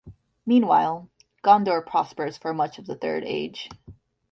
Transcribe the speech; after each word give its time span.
Meanwhile, 0.47 1.11
Gondor 1.43 1.85
prospers 1.85 2.35
for 2.35 2.55
much 2.55 2.79
of 2.79 2.87
the 2.87 2.95
Third 2.95 3.23
Age. 3.23 3.69